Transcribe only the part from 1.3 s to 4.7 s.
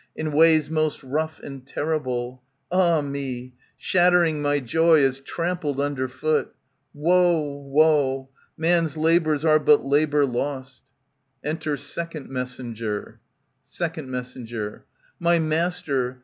and terrible, (Ah me!) Shattering my